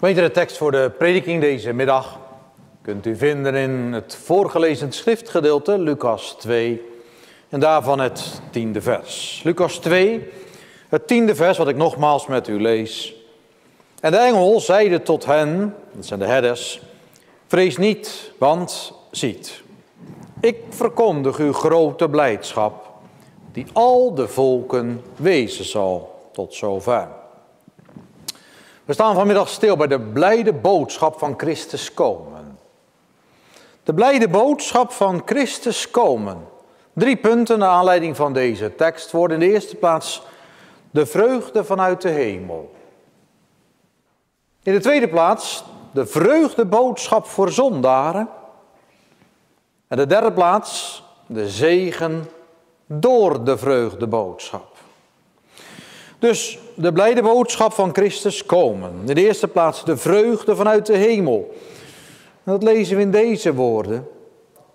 [0.00, 2.18] Je de tekst voor de prediking deze middag?
[2.82, 6.82] Kunt u vinden in het voorgelezen schriftgedeelte, Lucas 2,
[7.48, 9.40] en daarvan het tiende vers.
[9.44, 10.28] Lucas 2,
[10.88, 13.14] het tiende vers, wat ik nogmaals met u lees.
[14.00, 16.80] En de engel zeide tot hen, dat zijn de herders,
[17.46, 19.62] vrees niet, want ziet,
[20.40, 22.92] ik verkondig u grote blijdschap,
[23.52, 27.17] die al de volken wezen zal, tot zover.
[28.88, 32.58] We staan vanmiddag stil bij de blijde boodschap van Christus komen.
[33.82, 36.48] De blijde boodschap van Christus komen.
[36.92, 40.22] Drie punten naar aanleiding van deze tekst worden in de eerste plaats
[40.90, 42.74] de vreugde vanuit de hemel.
[44.62, 48.28] In de tweede plaats de vreugdeboodschap voor zondaren.
[49.88, 52.30] En de derde plaats de zegen
[52.86, 54.67] door de vreugdeboodschap.
[56.18, 58.92] Dus de blijde boodschap van Christus komen.
[59.06, 61.54] In de eerste plaats de vreugde vanuit de hemel.
[62.44, 64.08] Dat lezen we in deze woorden.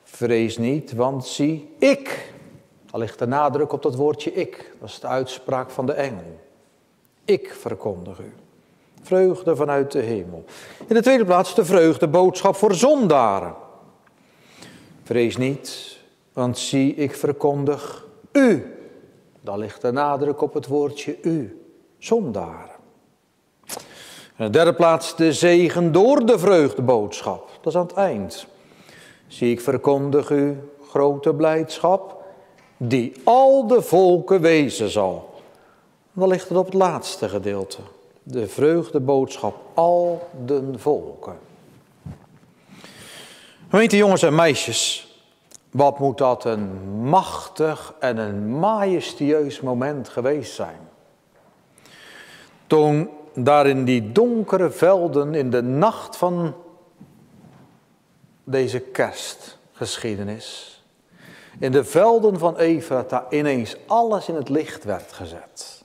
[0.04, 2.32] Vrees niet, want zie, ik.
[2.92, 4.72] Daar ligt de nadruk op dat woordje ik.
[4.80, 6.40] Dat is de uitspraak van de engel.
[7.26, 8.34] Ik verkondig u.
[9.02, 10.46] Vreugde vanuit de hemel.
[10.88, 13.56] In de tweede plaats de vreugde boodschap voor zondaren.
[15.04, 15.98] Vrees niet,
[16.34, 18.73] want zie, ik verkondig u.
[19.44, 21.62] Daar ligt de nadruk op het woordje u
[21.98, 22.76] zondaren.
[24.38, 27.50] In de derde plaats de zegen door de vreugdeboodschap.
[27.62, 28.48] Dat is aan het eind.
[29.28, 30.58] Zie ik verkondig u
[30.90, 32.24] grote blijdschap,
[32.78, 35.34] die al de volken wezen zal.
[36.14, 37.80] Dan ligt het op het laatste gedeelte.
[38.24, 41.38] De vreugdeboodschap al den volken.
[43.70, 45.13] Gemeente jongens en meisjes,
[45.74, 50.80] wat moet dat een machtig en een majestueus moment geweest zijn.
[52.68, 56.56] Toen daar in die donkere velden in de nacht van
[58.44, 60.82] deze kerstgeschiedenis,
[61.60, 65.84] in de velden van Efrata ineens alles in het licht werd gezet.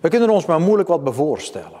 [0.00, 1.80] We kunnen ons maar moeilijk wat bevoorstellen.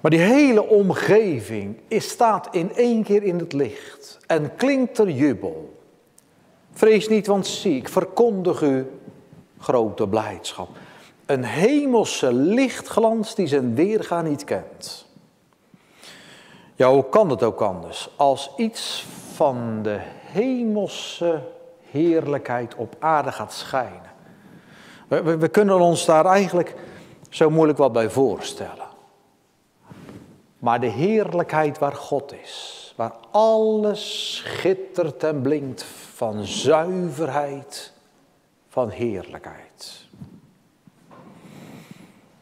[0.00, 5.78] Maar die hele omgeving staat in één keer in het licht en klinkt er jubel.
[6.72, 8.86] Vrees niet, want zie, ik verkondig u
[9.58, 10.68] grote blijdschap.
[11.26, 15.06] Een hemelse lichtglans die zijn weerga niet kent.
[16.76, 18.10] Hoe kan het ook anders?
[18.16, 19.98] Als iets van de
[20.32, 21.42] hemelse
[21.90, 24.10] heerlijkheid op aarde gaat schijnen.
[25.08, 26.74] We, we, kunnen ons daar eigenlijk
[27.28, 28.89] zo moeilijk wat bij voorstellen.
[30.60, 35.82] Maar de heerlijkheid waar God is, waar alles schittert en blinkt
[36.14, 37.92] van zuiverheid,
[38.68, 40.06] van heerlijkheid.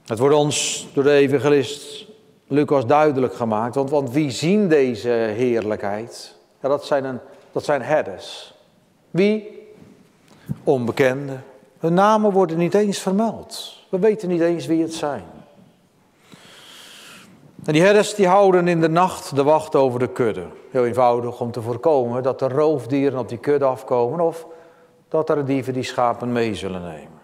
[0.07, 2.07] Het wordt ons door de evangelist
[2.47, 6.35] Lucas duidelijk gemaakt, want, want wie zien deze heerlijkheid?
[6.63, 7.19] Ja, dat, zijn een,
[7.53, 8.55] dat zijn herders.
[9.11, 9.67] Wie?
[10.65, 11.45] Onbekenden.
[11.79, 13.77] Hun namen worden niet eens vermeld.
[13.89, 15.25] We weten niet eens wie het zijn.
[17.65, 20.45] En die herders die houden in de nacht de wacht over de kudde.
[20.71, 24.47] Heel eenvoudig om te voorkomen dat er roofdieren op die kudde afkomen of
[25.09, 27.19] dat er dieven die schapen mee zullen nemen.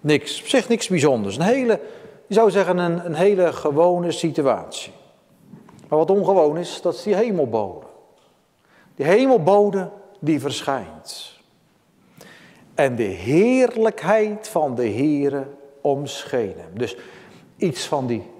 [0.00, 1.36] Niks, op zich niks bijzonders.
[1.36, 1.80] Een hele,
[2.26, 4.92] je zou zeggen een, een hele gewone situatie.
[5.88, 7.86] Maar wat ongewoon is, dat is die hemelbode.
[8.96, 9.90] Die hemelbode
[10.20, 11.40] die verschijnt.
[12.74, 15.46] En de heerlijkheid van de Here
[15.80, 16.78] omscheen hem.
[16.78, 16.96] Dus
[17.56, 18.31] iets van die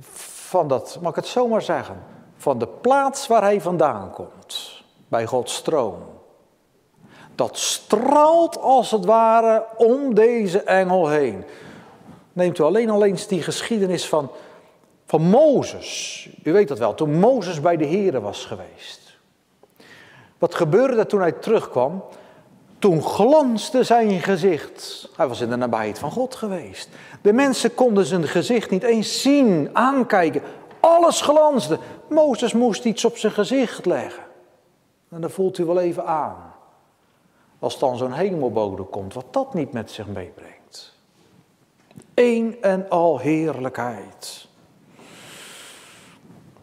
[0.00, 2.02] van dat, mag ik het zomaar zeggen,
[2.36, 6.02] van de plaats waar hij vandaan komt, bij Gods troon.
[7.34, 11.44] Dat straalt als het ware om deze engel heen.
[12.32, 14.30] Neemt u alleen al eens die geschiedenis van,
[15.06, 16.28] van Mozes.
[16.42, 19.18] U weet dat wel, toen Mozes bij de Here was geweest.
[20.38, 22.04] Wat gebeurde toen hij terugkwam?
[22.78, 25.08] Toen glansde zijn gezicht.
[25.16, 26.88] Hij was in de nabijheid van God geweest.
[27.22, 30.42] De mensen konden zijn gezicht niet eens zien, aankijken.
[30.80, 31.78] Alles glansde.
[32.08, 34.22] Mozes moest iets op zijn gezicht leggen.
[35.08, 36.54] En dan voelt u wel even aan.
[37.58, 40.94] Als dan zo'n hemelbode komt, wat dat niet met zich meebrengt.
[42.14, 44.48] Eén en al heerlijkheid.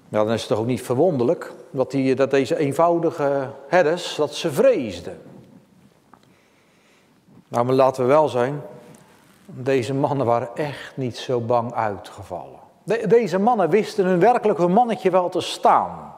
[0.09, 4.35] Nou, dan is het toch ook niet verwonderlijk dat, die, dat deze eenvoudige herders, dat
[4.35, 5.21] ze vreesden.
[7.53, 8.61] Nou, maar laten we wel zijn,
[9.45, 12.59] deze mannen waren echt niet zo bang uitgevallen.
[13.07, 16.15] deze mannen wisten hun werkelijk hun mannetje wel te staan.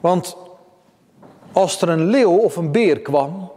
[0.00, 0.36] Want
[1.52, 3.54] als er een leeuw of een beer kwam,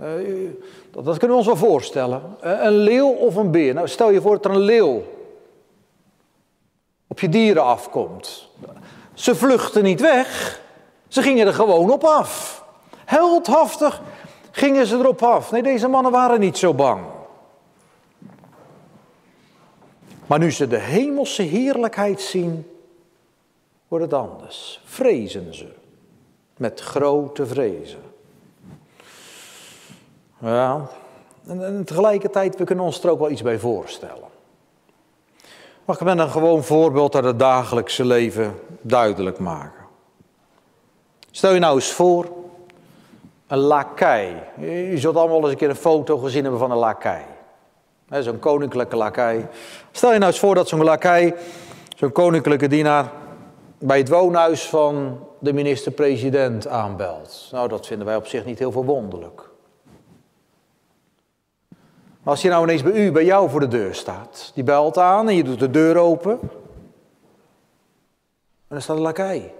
[0.00, 0.50] Uh,
[0.90, 2.36] dat, dat, kunnen we ons wel voorstellen.
[2.44, 3.74] Uh, een leeuw of een beer.
[3.74, 5.02] Nou, stel je voor dat er een leeuw
[7.06, 8.48] op je dieren afkomt.
[9.14, 10.60] Ze vluchten niet weg.
[11.08, 12.64] Ze gingen er gewoon op af.
[13.04, 14.02] Heldhaftig
[14.52, 15.50] gingen ze erop af.
[15.50, 17.04] Nee, deze mannen waren niet zo bang.
[20.26, 22.66] Maar nu ze de hemelse heerlijkheid zien,
[23.88, 24.80] wordt het anders.
[24.84, 25.72] Vrezen ze.
[26.56, 28.02] Met grote vrezen.
[30.38, 30.88] Ja,
[31.46, 34.30] en, en tegelijkertijd, we kunnen ons er ook wel iets bij voorstellen.
[35.84, 39.82] Mag ik met een gewoon voorbeeld uit het dagelijkse leven duidelijk maken?
[41.30, 42.41] Stel je nou eens voor,
[43.52, 44.42] een lakij.
[44.90, 47.24] Je zult allemaal eens een keer een foto gezien hebben van een lakij.
[48.20, 49.48] Zo'n koninklijke lakij.
[49.90, 51.34] Stel je nou eens voor dat zo'n lakij,
[51.96, 53.12] zo'n koninklijke dienaar,
[53.78, 57.48] bij het woonhuis van de minister-president aanbelt.
[57.50, 59.48] Nou, dat vinden wij op zich niet heel verwonderlijk.
[62.22, 64.98] Maar als je nou ineens bij u, bij jou voor de deur staat, die belt
[64.98, 66.38] aan en je doet de deur open.
[66.40, 66.48] En
[68.68, 69.54] dan staat een lakij.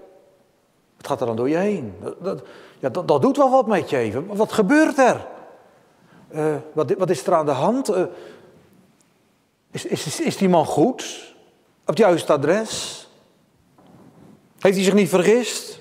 [0.97, 1.93] Wat gaat er dan door je heen?
[2.19, 2.43] Dat,
[2.83, 4.35] ja, dat, doet wel wat met je even.
[4.35, 5.27] wat gebeurt er?
[6.35, 7.89] Uh, wat, wat, is er aan de hand?
[7.89, 8.03] Uh,
[9.71, 11.33] is, is, is die man goed?
[11.81, 13.07] Op het juiste adres?
[14.59, 15.79] Heeft hij zich niet vergist?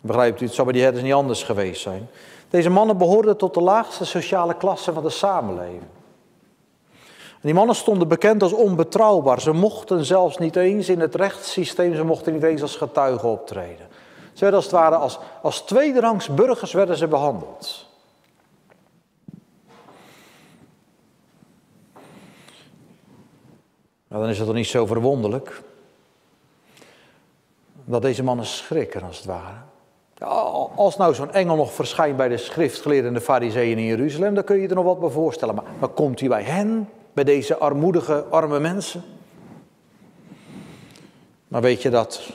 [0.00, 2.08] Begrijpt u, het zou bij die herders niet anders geweest zijn.
[2.50, 5.82] Deze mannen behoorden tot de laagste sociale klasse van de samenleving.
[7.30, 9.40] En die mannen stonden bekend als onbetrouwbaar.
[9.40, 13.95] Ze mochten zelfs niet eens in het rechtssysteem, ze mochten niet eens als getuigen optreden.
[14.36, 17.86] Ze werden als het ware als, als tweederangs burgers werden ze behandeld.
[24.08, 25.62] Nou, dan is het toch niet zo verwonderlijk
[27.84, 29.56] dat deze mannen schrikken als het ware.
[30.74, 34.44] Als nou zo'n engel nog verschijnt bij de schriftgeleerden en de fariseeën in Jeruzalem, dan
[34.44, 35.54] kun je er nog wat bij voorstellen.
[35.54, 39.04] Maar, maar komt hij bij hen, bij deze armoedige, arme mensen?
[41.48, 42.30] Maar weet je dat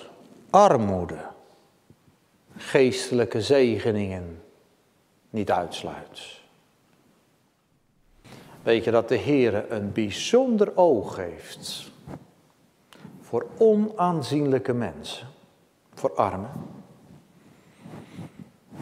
[0.49, 1.29] armoede
[2.61, 4.41] geestelijke zegeningen
[5.29, 6.39] niet uitsluit?
[8.63, 11.91] Weet je dat de Heer een bijzonder oog heeft
[13.21, 15.27] voor onaanzienlijke mensen,
[15.93, 16.51] voor armen?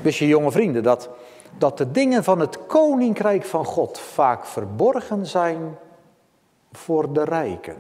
[0.02, 1.10] Wist je, jonge vrienden, dat,
[1.58, 5.78] dat de dingen van het koninkrijk van God vaak verborgen zijn
[6.72, 7.78] voor de rijken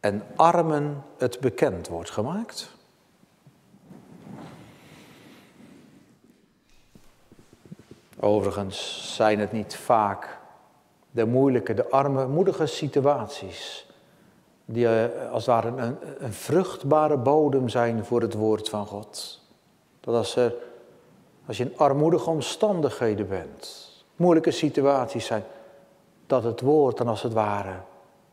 [0.00, 2.75] en armen het bekend wordt gemaakt?
[8.20, 10.38] Overigens zijn het niet vaak
[11.10, 13.86] de moeilijke, de armoedige situaties
[14.64, 19.40] die eh, als het ware een, vruchtbare bodem zijn voor het woord van God.
[20.00, 20.54] Dat als, er,
[21.46, 25.44] als je in armoedige omstandigheden bent, moeilijke situaties zijn,
[26.26, 27.74] dat het woord dan als het ware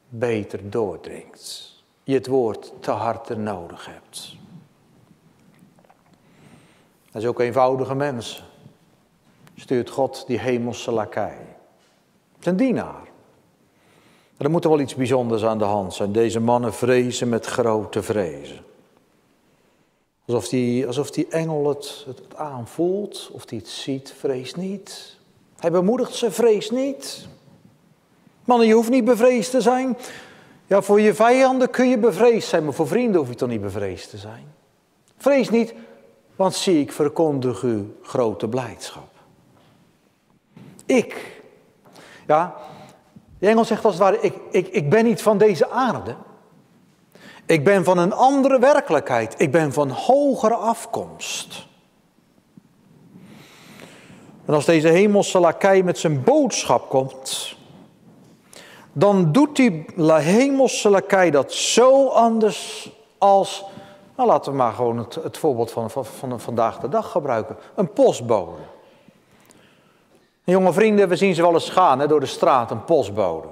[0.10, 1.72] beter doordringt.
[2.04, 4.36] Je het woord te harder nodig hebt.
[7.12, 8.44] Dat is ook eenvoudige mensen.
[9.56, 11.38] Stuurt God die hemelse lakij.
[12.40, 13.12] Zijn dienaar.
[14.38, 16.12] Er moet er wel iets bijzonders aan de hand zijn.
[16.12, 18.64] Deze mannen vrezen met grote vrezen.
[20.26, 25.18] Alsof die, alsof die engel het, het, aanvoelt, of die het ziet, vrees niet.
[25.60, 27.28] Hij bemoedigt ze, vrees niet.
[28.46, 29.98] Mannen, je hoeft niet bevreesd te zijn.
[30.68, 33.62] Ja, voor je vijanden kun je bevreesd zijn, maar voor vrienden hoef je toch niet
[33.62, 34.54] bevreesd te zijn.
[35.18, 35.74] Vrees niet,
[36.36, 39.13] want zie ik verkondig u grote blijdschap.
[40.96, 41.42] Ik,
[42.28, 42.56] ja,
[43.40, 46.16] de engel zegt als het ware, ik, ik, ik ben niet van deze aarde.
[47.46, 49.36] Ik ben van een andere werkelijkheid.
[49.38, 51.68] Ik ben van hogere afkomst.
[54.46, 57.56] En als deze hemelse lakij met zijn boodschap komt,
[58.92, 63.66] dan doet die hemelse lakij dat zo anders als,
[64.16, 67.58] nou laten we maar gewoon het, het voorbeeld van, van, van vandaag de dag gebruiken,
[67.76, 68.62] een postbode.
[70.44, 73.48] Jonge vrienden, we zien ze wel eens gaan hè, door de straat, een postbode.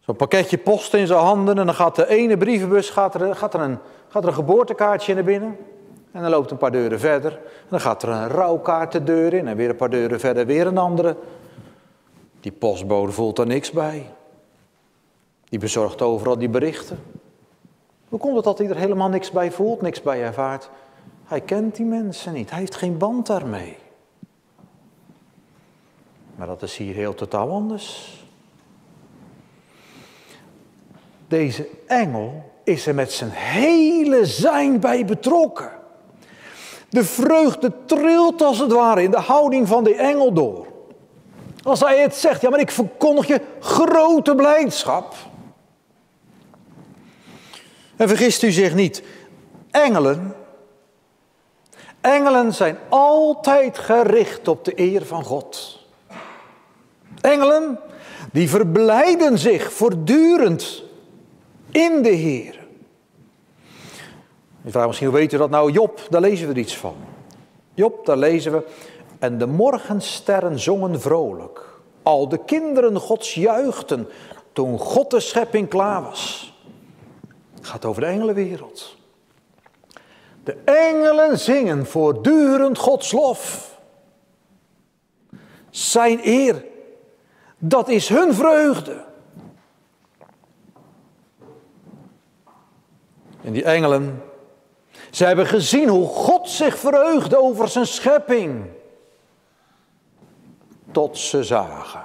[0.00, 3.54] Zo'n pakketje post in zijn handen en dan gaat de ene brievenbus, gaat er, gaat
[3.54, 3.78] er, een,
[4.08, 5.56] gaat er een geboortekaartje naar binnen.
[6.12, 7.32] En dan loopt een paar deuren verder.
[7.32, 10.46] En dan gaat er een rouwkaart de deur in en weer een paar deuren verder
[10.46, 11.16] weer een andere.
[12.40, 14.10] Die postbode voelt er niks bij.
[15.48, 16.98] Die bezorgt overal die berichten.
[18.08, 20.70] Hoe komt het dat hij er helemaal niks bij voelt, niks bij ervaart?
[21.24, 23.76] Hij kent die mensen niet, hij heeft geen band daarmee.
[26.36, 28.18] Maar dat is hier heel totaal anders.
[31.28, 35.70] Deze engel is er met zijn hele zijn bij betrokken.
[36.88, 40.66] De vreugde trilt als het ware in de houding van de engel door.
[41.62, 45.14] Als hij het zegt, ja maar ik verkondig je grote blijdschap.
[47.96, 49.02] En vergist u zich niet,
[49.70, 50.34] engelen,
[52.00, 55.83] engelen zijn altijd gericht op de eer van God.
[57.24, 57.78] Engelen,
[58.32, 60.82] die verblijden zich voortdurend
[61.70, 62.66] in de Heer.
[64.62, 65.72] Je vraagt misschien, hoe weet u dat nou?
[65.72, 66.96] Job, daar lezen we er iets van.
[67.74, 68.66] Job, daar lezen we,
[69.18, 71.60] en de morgensterren zongen vrolijk.
[72.02, 74.08] Al de kinderen Gods juichten
[74.52, 76.54] toen God de schepping klaar was.
[77.54, 78.96] Het gaat over de engelenwereld.
[80.44, 83.72] De engelen zingen voortdurend Gods lof.
[85.70, 86.64] Zijn eer,
[87.68, 89.04] dat is hun vreugde.
[93.42, 94.22] En die engelen,
[95.10, 98.66] ze hebben gezien hoe God zich verheugde over zijn schepping.
[100.90, 102.04] Tot ze zagen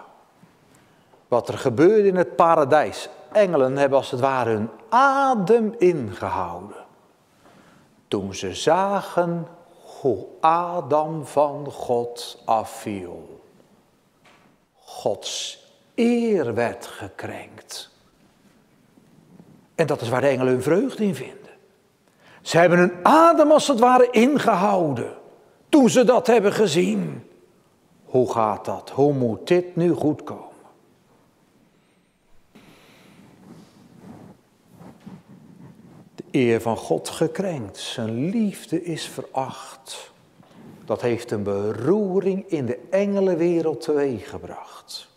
[1.27, 3.09] wat er gebeurde in het paradijs.
[3.31, 6.85] Engelen hebben als het ware hun adem ingehouden.
[8.07, 9.47] Toen ze zagen
[10.01, 13.38] hoe Adam van God afviel.
[14.89, 15.63] Gods
[15.95, 17.89] eer werd gekrenkt.
[19.75, 21.37] En dat is waar de engelen hun vreugde in vinden.
[22.41, 25.13] Ze hebben hun adem als het ware ingehouden.
[25.69, 27.29] Toen ze dat hebben gezien.
[28.05, 28.89] Hoe gaat dat?
[28.89, 30.47] Hoe moet dit nu goed komen?
[36.31, 37.77] eer van God gekrenkt.
[37.77, 40.11] Zijn liefde is veracht.
[40.89, 45.09] Dat heeft een beroering in de engelenwereld teweeggebracht.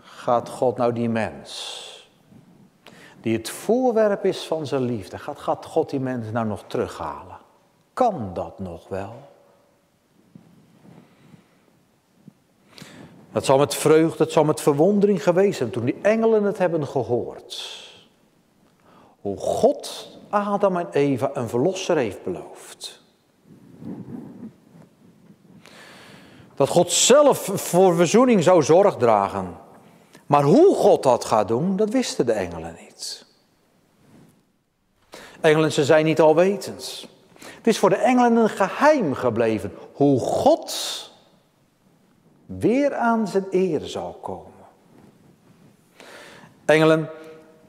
[0.00, 2.10] Gaat God nou die mens,
[3.20, 7.36] die het voorwerp is van zijn liefde, gaat, gaat God die mens nou nog terughalen?
[7.92, 9.14] Kan dat nog wel?
[13.30, 16.86] Het zal met vreugde, het zal met verwondering geweest zijn toen die engelen het hebben
[16.86, 17.82] gehoord.
[19.20, 23.02] Hoe God Adam en Eva een verlosser heeft beloofd.
[26.54, 29.56] Dat God zelf voor verzoening zou zorg dragen.
[30.26, 33.26] Maar hoe God dat gaat doen, dat wisten de engelen niet.
[35.40, 37.08] Engelen, ze zijn niet alwetend.
[37.38, 40.72] Het is voor de engelen een geheim gebleven hoe God
[42.46, 44.52] weer aan zijn eer zal komen.
[46.64, 47.10] Engelen,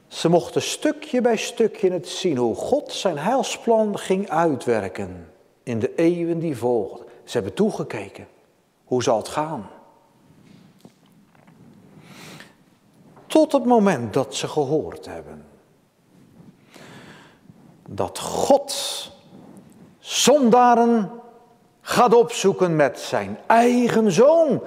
[0.08, 5.94] ze mochten stukje bij stukje het zien hoe God zijn heilsplan ging uitwerken in de
[5.94, 7.06] eeuwen die volgden.
[7.24, 8.26] Ze hebben toegekeken.
[8.86, 9.66] Hoe zal het gaan?
[13.26, 15.44] Tot het moment dat ze gehoord hebben
[17.88, 18.74] dat God
[19.98, 21.10] zondaren
[21.80, 24.62] gaat opzoeken met zijn eigen zoon.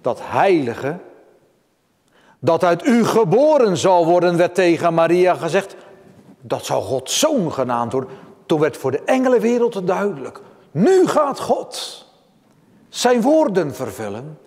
[0.00, 0.96] Dat heilige
[2.38, 5.76] dat uit u geboren zal worden, werd tegen Maria gezegd.
[6.40, 8.10] Dat zal Gods zoon genaamd worden.
[8.46, 10.40] Toen werd voor de engelenwereld duidelijk.
[10.70, 12.06] Nu gaat God
[12.88, 14.38] zijn woorden vervullen.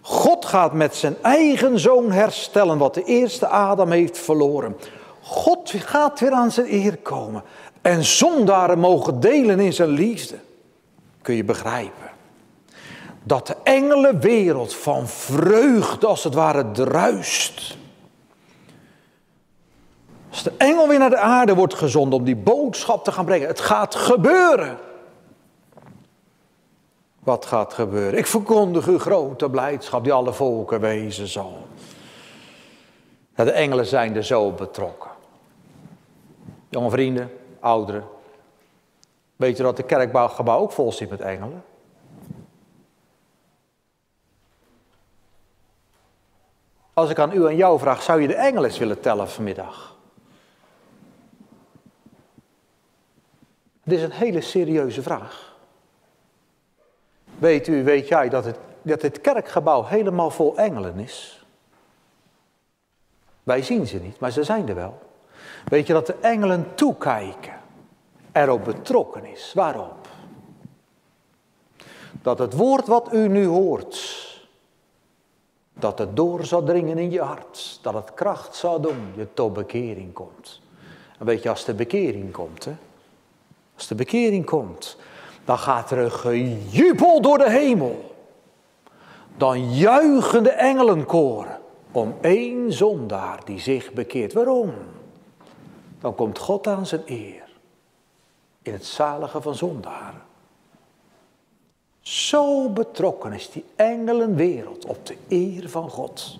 [0.00, 4.76] God gaat met zijn eigen zoon herstellen wat de eerste Adam heeft verloren.
[5.22, 7.42] God gaat weer aan zijn eer komen.
[7.82, 10.36] En zondaren mogen delen in zijn liefde.
[11.22, 12.04] Kun je begrijpen?
[13.24, 17.76] dat de engelenwereld van vreugde als het ware druist.
[20.30, 23.48] Als de engel weer naar de aarde wordt gezonden om die boodschap te gaan brengen.
[23.48, 24.78] Het gaat gebeuren.
[27.24, 28.18] Wat gaat gebeuren?
[28.18, 31.66] Ik verkondig uw grote blijdschap die alle volken wezen zal.
[33.34, 35.10] de engelen zijn er zo betrokken.
[36.68, 38.04] Jonge vrienden, ouderen.
[39.36, 41.64] Weet je dat de kerkgebouw ook vol zit met engelen?
[46.92, 49.96] Als ik aan u en jou vraag, zou je de engelen willen tellen vanmiddag?
[53.82, 55.53] Dit is een hele serieuze vraag.
[57.44, 61.44] Weet u, weet jij dat, het, dat dit kerkgebouw helemaal vol engelen is?
[63.42, 64.98] Wij zien ze niet, maar ze zijn er wel.
[65.64, 67.52] Weet je dat de engelen toekijken,
[68.32, 69.52] erop betrokken is?
[69.54, 70.08] Waarop?
[72.22, 73.98] Dat het woord wat u nu hoort,
[75.72, 77.78] dat het door zal dringen in je hart.
[77.82, 80.60] Dat het kracht zal doen, je tot bekering komt.
[81.18, 82.74] En weet je, als de bekering komt, hè,
[83.74, 84.96] als de bekering komt,
[85.44, 88.14] dan gaat er een gejubel door de hemel.
[89.36, 91.60] Dan juichen de engelenkoren
[91.92, 94.32] om één zondaar die zich bekeert.
[94.32, 94.72] Waarom?
[96.00, 97.42] Dan komt God aan zijn eer.
[98.62, 100.22] in het zalige van zondaren.
[102.00, 106.38] Zo betrokken is die engelenwereld op de eer van God.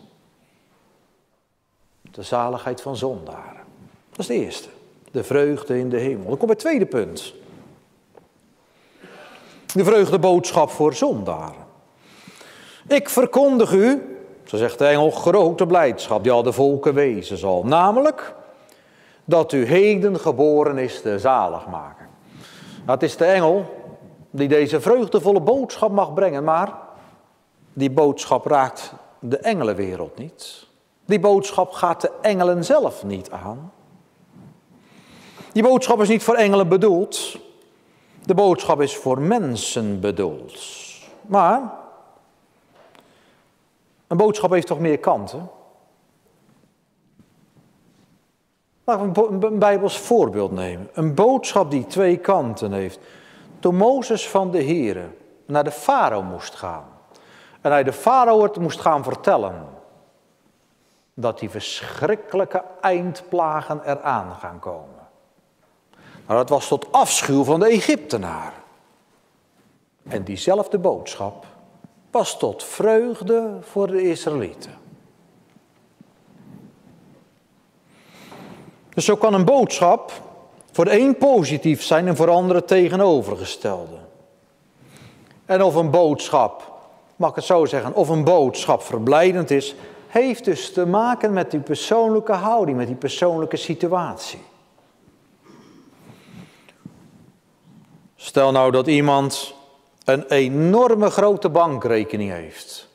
[2.01, 3.65] De zaligheid van zondaren.
[4.11, 4.69] Dat is de eerste.
[5.11, 6.29] De vreugde in de hemel.
[6.29, 7.35] Dan komt het tweede punt.
[9.75, 11.65] De vreugdeboodschap voor zondaren.
[12.89, 17.65] Ik verkondig u, zo zegt de engel, grote blijdschap die al de volken wezen zal.
[17.65, 18.35] Namelijk
[19.25, 22.09] dat u heden geboren is de zaligmaker.
[22.77, 23.65] Nou, het is de engel
[24.31, 26.73] die deze vreugdevolle boodschap mag brengen, maar
[27.73, 30.67] die boodschap raakt de engelenwereld niet.
[31.05, 33.73] Die boodschap gaat de engelen zelf niet aan.
[35.53, 37.39] Die boodschap is niet voor engelen bedoeld.
[38.25, 40.61] De boodschap is voor mensen bedoeld.
[41.21, 41.73] Maar
[44.07, 45.51] een boodschap heeft toch meer kanten?
[48.85, 50.89] Laten we een Bijbels voorbeeld nemen.
[50.93, 52.99] Een boodschap die twee kanten heeft.
[53.59, 55.09] Toen Mozes van de Here
[55.47, 56.85] naar de farao moest gaan.
[57.61, 59.67] En hij de farao het moest gaan vertellen.
[61.15, 64.94] Dat die verschrikkelijke eindplagen eraan gaan komen.
[66.27, 68.53] Maar dat was tot afschuw van de Egyptenaar.
[70.09, 71.47] En diezelfde boodschap
[72.11, 74.79] was tot vreugde voor de Israëlieten.
[78.95, 80.13] Dus zo kan een boodschap
[80.73, 83.97] voor de een positief zijn en voor andere tegenovergestelde.
[85.45, 86.73] En of een boodschap,
[87.17, 89.75] mag ik het zo zeggen, of een boodschap verblijdend is,
[90.07, 94.43] heeft dus te maken met die persoonlijke houding, met die persoonlijke situatie.
[98.25, 99.55] Stel nou dat iemand
[100.05, 102.89] een enorme grote bankrekening heeft.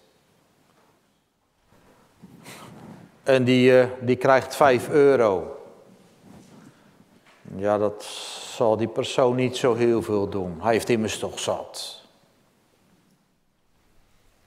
[3.24, 5.62] En die, eh, die krijgt 5 euro.
[7.56, 8.04] Ja, dat
[8.56, 10.58] zal die persoon niet zo heel veel doen.
[10.62, 12.04] Hij heeft immers toch zat.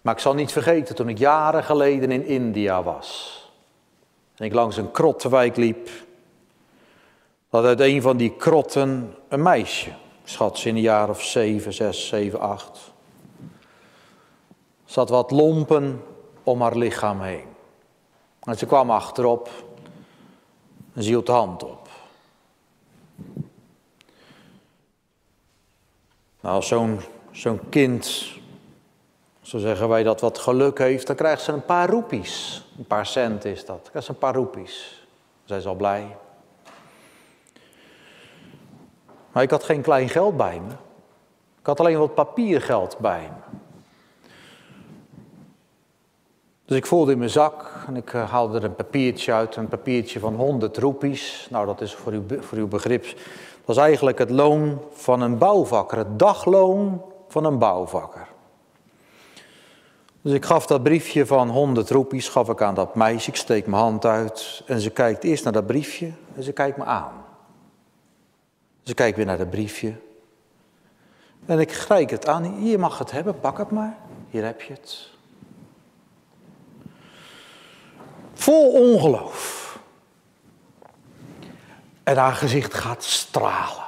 [0.00, 3.40] Maar ik zal niet vergeten toen ik jaren geleden in India was.
[4.36, 5.88] En ik langs een krottenwijk liep.
[7.50, 9.92] Dat uit een van die krotten een meisje
[10.24, 12.92] Schat in een jaar of zeven, zes, zeven, acht.
[14.84, 16.04] Zat wat lompen
[16.42, 17.44] om haar lichaam heen.
[18.42, 19.50] En ze kwam achterop
[20.94, 21.88] en ze hield de hand op.
[26.40, 28.32] Nou, als zo'n zo'n kind,
[29.40, 32.64] zo zeggen wij dat wat geluk heeft, dan krijgt ze een paar roepies.
[32.78, 33.80] Een paar cent is dat.
[33.82, 35.06] Dan krijgt ze een paar roepies.
[35.44, 36.16] Zij is al blij.
[39.32, 40.72] Maar ik had geen klein geld bij me.
[41.60, 43.58] Ik had alleen wat papiergeld bij me.
[46.64, 49.68] Dus ik voelde in mijn zak en ik eh, haalde er een papiertje uit, een
[49.68, 51.46] papiertje van 100 roepies.
[51.50, 53.02] Nou, dat is voor uw, voor uw begrip,
[53.64, 58.28] dat is eigenlijk het loon van een bouwvakker, het dagloon van een bouwvakker.
[60.22, 63.28] Dus ik gaf dat briefje van 100 roepies gaf ik aan dat meisje.
[63.28, 66.76] Ik steek mijn hand uit en ze kijkt eerst naar dat briefje en ze kijkt
[66.76, 67.21] me aan.
[68.82, 69.94] Dus ik kijk weer naar dat briefje.
[71.46, 72.64] En ik grijp het aan.
[72.64, 73.96] Je mag het hebben, pak het maar.
[74.30, 75.08] Hier heb je het.
[78.32, 79.60] Vol ongeloof.
[82.02, 83.84] En haar gezicht gaat stralen.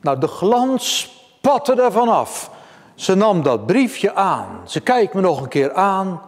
[0.00, 1.00] Nou, de glans
[1.38, 2.50] spatte ervan af.
[2.94, 4.60] Ze nam dat briefje aan.
[4.64, 6.22] Ze kijkt me nog een keer aan.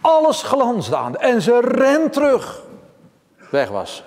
[0.00, 1.16] Alles glansde aan.
[1.16, 2.62] En ze rent terug.
[3.50, 4.02] Weg was ze.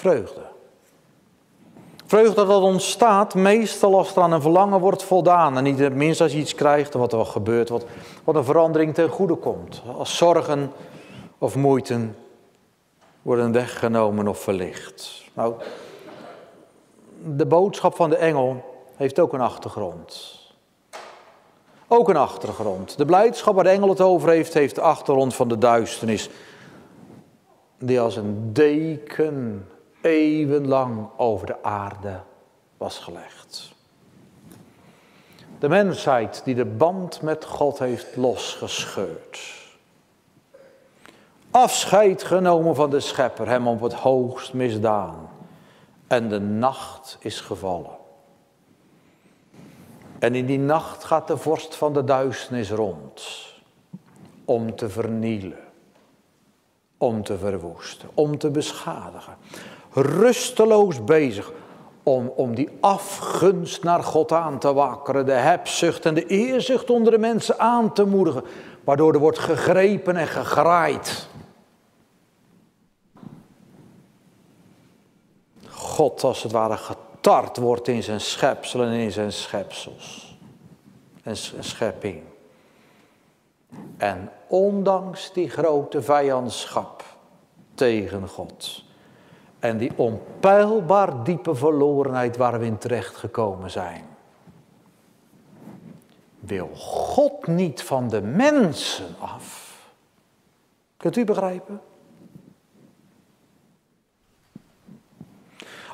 [0.00, 0.40] Vreugde.
[2.06, 5.56] Vreugde dat ontstaat meestal als er aan een verlangen wordt voldaan.
[5.56, 7.84] En niet het minst als je iets krijgt wat er gebeurt, wat,
[8.24, 9.82] wat een verandering ten goede komt.
[9.96, 10.72] Als zorgen
[11.38, 12.16] of moeiten
[13.22, 15.24] worden weggenomen of verlicht.
[15.34, 15.54] Nou,
[17.36, 18.64] de boodschap van de engel
[18.96, 20.38] heeft ook een achtergrond.
[21.88, 22.96] Ook een achtergrond.
[22.96, 26.30] De blijdschap waar de engel het over heeft, heeft de achtergrond van de duisternis.
[27.78, 29.66] Die als een deken
[30.00, 32.20] eeuwenlang over de aarde
[32.76, 33.74] was gelegd.
[35.58, 39.58] De mensheid die de band met God heeft losgescheurd.
[41.50, 45.28] Afscheid genomen van de schepper, hem op het hoogst misdaan.
[46.06, 47.98] En de nacht is gevallen.
[50.18, 53.48] En in die nacht gaat de vorst van de duisternis rond
[54.44, 55.58] om te vernielen,
[57.00, 59.34] om te verwoesten, om te beschadigen
[59.92, 61.52] rusteloos bezig
[62.02, 67.12] om, om die afgunst naar God aan te wakkeren, de hebzucht en de eerzucht onder
[67.12, 68.44] de mensen aan te moedigen,
[68.84, 71.28] waardoor er wordt gegrepen en gegraaid.
[75.68, 80.38] God als het ware getart wordt in zijn schepselen en in zijn schepsels.
[81.22, 82.22] En schepping.
[83.96, 87.04] En ondanks die grote vijandschap
[87.74, 88.84] tegen God
[89.58, 94.04] en die onpeilbaar diepe verlorenheid waar we in terecht gekomen zijn,
[96.40, 99.78] wil God niet van de mensen af.
[100.96, 101.80] Kunt u begrijpen?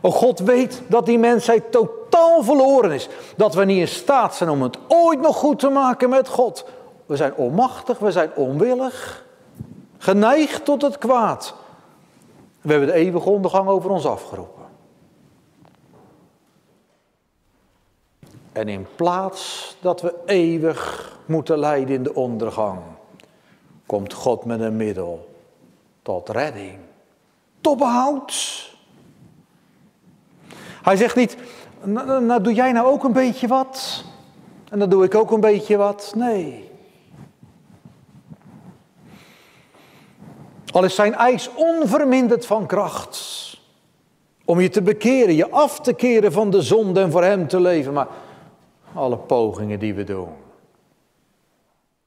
[0.02, 3.08] Oh, God weet dat die mensheid totaal verloren is.
[3.36, 6.64] Dat we niet in staat zijn om het ooit nog goed te maken met God.
[7.06, 9.24] We zijn onmachtig, we zijn onwillig,
[9.98, 11.54] geneigd tot het kwaad.
[12.60, 14.64] We hebben de eeuwige ondergang over ons afgeroepen.
[18.52, 22.80] En in plaats dat we eeuwig moeten lijden in de ondergang,
[23.86, 25.34] komt God met een middel
[26.02, 26.78] tot redding,
[27.60, 28.34] tot behoud.
[30.82, 31.36] Hij zegt niet,
[31.82, 34.04] nou, nou doe jij nou ook een beetje wat
[34.70, 36.12] en dan doe ik ook een beetje wat.
[36.16, 36.65] Nee.
[40.76, 43.56] Al is zijn eis onverminderd van kracht.
[44.44, 47.60] Om je te bekeren, je af te keren van de zonde en voor hem te
[47.60, 47.92] leven.
[47.92, 48.08] Maar
[48.94, 50.28] alle pogingen die we doen.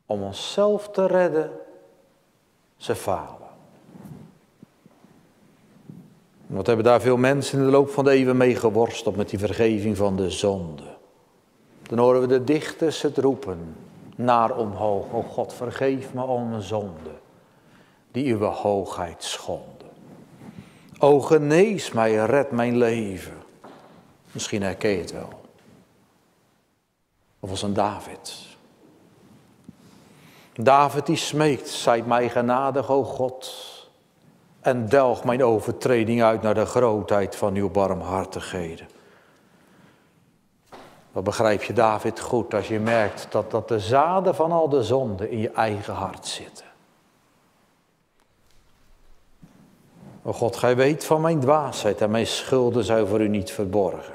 [0.06, 1.52] Om onszelf te redden,
[2.78, 3.48] ze falen.
[6.48, 9.40] Wat hebben daar veel mensen in de loop van de eeuwen mee geworsteld met die
[9.40, 10.98] vergeving van de zonde.
[11.82, 13.76] Dan horen we de dichters het roepen
[14.16, 15.14] naar omhoog.
[15.14, 17.19] O God, vergeef me al mijn zonde
[18.12, 19.90] die uw hoogheid schonden.
[21.00, 23.38] O genees mij, red mijn leven.
[24.32, 25.42] Misschien herken je het wel.
[27.40, 28.36] Of als een David.
[30.54, 33.68] David die smeekt, zijt mij genadig, o God.
[34.60, 38.88] En delg mijn overtreding uit naar de grootheid van uw barmhartigheden.
[41.12, 44.84] Wat begrijp je David goed als je merkt dat, dat de zaden van al de
[44.84, 46.66] zonden in je eigen hart zitten.
[50.30, 54.14] O God, gij weet van mijn dwaasheid en mijn schulden zijn voor u niet verborgen.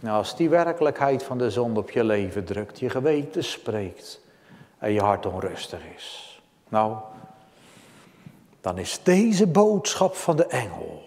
[0.00, 4.20] Nou, als die werkelijkheid van de zonde op je leven drukt, je geweten spreekt
[4.78, 6.40] en je hart onrustig is.
[6.68, 6.96] Nou,
[8.60, 11.02] dan is deze boodschap van de engel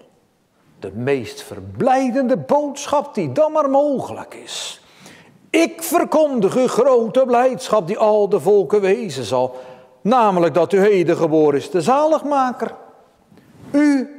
[0.80, 4.82] de meest verblijdende boodschap die dan maar mogelijk is.
[5.49, 9.56] Ik verkondig u grote blijdschap die al de volken wezen zal,
[10.02, 12.82] namelijk dat u heden geboren is, de zaligmaker.
[13.74, 14.10] U,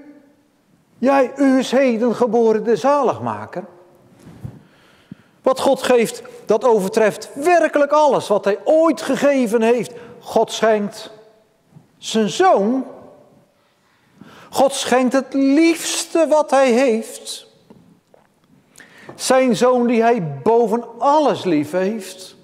[0.98, 3.64] jij, u is heden geboren de zaligmaker.
[5.42, 9.92] Wat God geeft, dat overtreft werkelijk alles wat Hij ooit gegeven heeft.
[10.20, 11.10] God schenkt
[11.98, 12.86] zijn zoon.
[14.50, 17.46] God schenkt het liefste wat Hij heeft.
[19.14, 22.36] Zijn zoon die Hij boven alles lief heeft.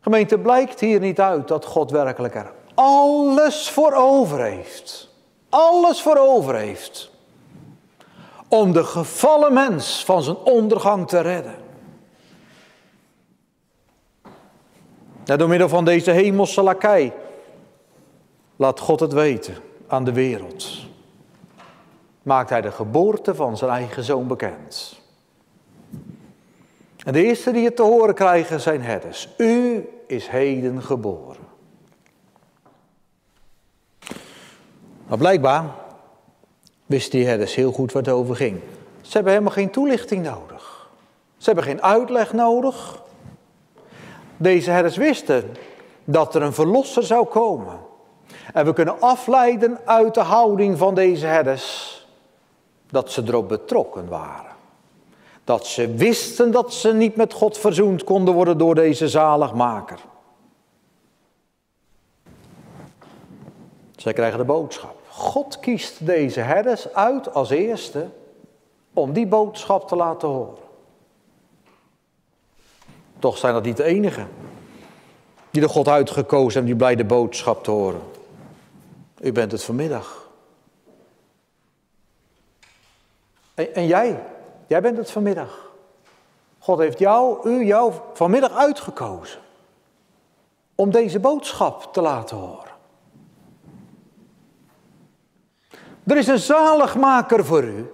[0.00, 5.08] Gemeente, blijkt hier niet uit dat God werkelijk er alles voor over heeft
[5.48, 7.10] alles voor over heeft.
[8.48, 11.54] Om de gevallen mens van zijn ondergang te redden.
[15.24, 17.12] Door middel van deze hemelse lakij
[18.56, 19.54] laat God het weten
[19.86, 20.68] aan de wereld.
[22.22, 25.00] Maakt hij de geboorte van zijn eigen zoon bekend.
[27.04, 29.28] En de eerste die het te horen krijgen zijn herders.
[29.36, 31.44] U is heden geboren.
[35.06, 35.64] Maar blijkbaar
[36.86, 38.60] wisten die herders heel goed wat het over ging.
[39.00, 40.90] Ze hebben helemaal geen toelichting nodig.
[41.36, 43.02] Ze hebben geen uitleg nodig.
[44.36, 45.56] Deze herders wisten
[46.04, 47.78] dat er een verlosser zou komen.
[48.52, 51.94] En we kunnen afleiden uit de houding van deze herders
[52.90, 54.54] dat ze erop betrokken waren.
[55.44, 59.98] Dat ze wisten dat ze niet met God verzoend konden worden door deze zaligmaker.
[63.96, 64.95] Zij krijgen de boodschap.
[65.16, 68.08] God kiest deze herders uit als eerste
[68.92, 70.64] om die boodschap te laten horen.
[73.18, 74.28] Toch zijn dat niet de enigen
[75.50, 78.00] die de God uitgekozen hebben die blij de boodschap te horen.
[79.20, 80.28] U bent het vanmiddag.
[83.54, 84.22] En, en jij,
[84.66, 85.70] jij bent het vanmiddag.
[86.58, 89.40] God heeft jou, u, jou vanmiddag uitgekozen
[90.74, 92.65] om deze boodschap te laten horen.
[96.06, 97.90] Er is een zaligmaker voor u.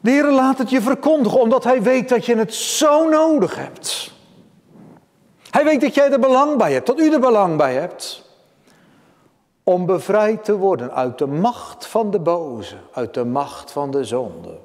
[0.00, 4.12] De Heer laat het je verkondigen omdat Hij weet dat je het zo nodig hebt.
[5.50, 8.30] Hij weet dat jij er belang bij hebt, dat u er belang bij hebt.
[9.64, 14.04] om bevrijd te worden uit de macht van de boze, uit de macht van de
[14.04, 14.58] zonde,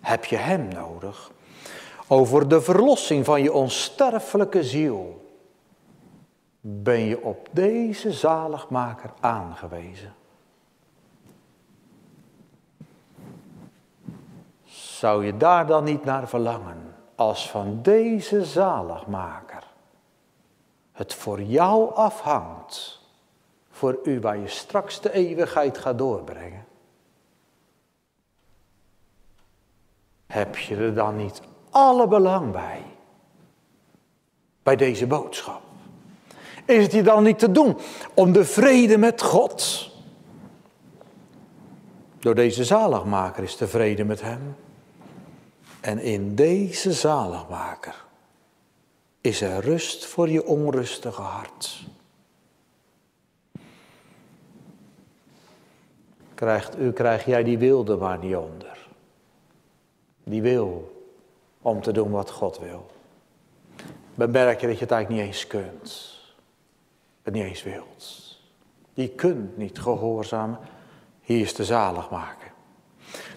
[0.00, 1.30] heb je Hem nodig.
[2.06, 5.27] Over de verlossing van je onsterfelijke ziel
[6.70, 10.14] ben je op deze zaligmaker aangewezen.
[14.64, 19.66] Zou je daar dan niet naar verlangen als van deze zaligmaker
[20.92, 23.00] het voor jou afhangt,
[23.70, 26.66] voor u waar je straks de eeuwigheid gaat doorbrengen?
[30.26, 32.82] Heb je er dan niet alle belang bij?
[34.62, 35.67] Bij deze boodschap?
[36.68, 37.78] Is het je dan niet te doen
[38.14, 39.90] om de vrede met God?
[42.18, 44.56] Door deze zaligmaker is de vrede met hem.
[45.80, 48.04] En in deze zaligmaker
[49.20, 51.86] is er rust voor je onrustige hart.
[56.34, 58.88] Krijgt, u krijg jij die wilde maar niet onder.
[60.24, 60.96] Die wil
[61.62, 62.90] om te doen wat God wil.
[64.14, 66.17] Bemerk je dat je het eigenlijk niet eens kunt.
[67.32, 68.36] Niet eens wilt.
[68.94, 70.58] Die kunt niet gehoorzamen.
[71.20, 72.52] Hier is de zaligmaker.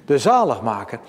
[0.05, 0.99] De zaligmaker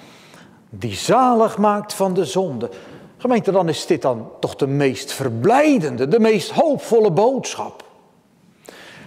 [0.71, 2.71] die zalig maakt van de zonde.
[3.17, 7.85] Gemeente, dan is dit dan toch de meest verblijdende, de meest hoopvolle boodschap.